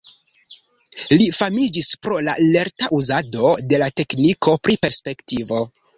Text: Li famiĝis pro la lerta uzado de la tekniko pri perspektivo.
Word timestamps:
Li 1.21 1.27
famiĝis 1.39 1.91
pro 2.05 2.17
la 2.29 2.35
lerta 2.55 2.89
uzado 3.01 3.53
de 3.75 3.83
la 3.85 3.91
tekniko 4.03 4.57
pri 4.65 4.79
perspektivo. 4.87 5.63